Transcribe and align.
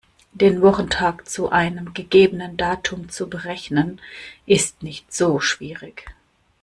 Den 0.31 0.63
Wochentag 0.63 1.29
zu 1.29 1.49
einem 1.51 1.93
gegebenen 1.93 2.57
Datum 2.57 3.09
zu 3.09 3.29
berechnen, 3.29 4.01
ist 4.47 4.81
nicht 4.81 5.13
so 5.13 5.39
schwierig. 5.39 6.07